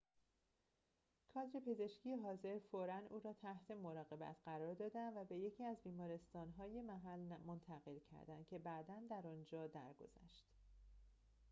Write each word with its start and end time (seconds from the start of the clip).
کادر 1.33 1.59
پزشکی 1.59 2.15
حاضر 2.15 2.59
فوراً 2.71 2.97
او 3.09 3.19
را 3.19 3.33
تحت 3.33 3.71
مراقبت 3.71 4.35
قرار 4.45 4.73
دادند 4.73 5.17
و 5.17 5.23
به 5.25 5.35
یکی 5.35 5.63
از 5.63 5.77
بیمارستان‌های 5.83 6.81
محل 6.81 7.33
منتقل 7.47 7.99
کردند 8.11 8.47
که 8.47 8.59
بعداً 8.59 8.95
در 9.09 9.27
آنجا 9.27 9.67
درگذشت 9.67 10.47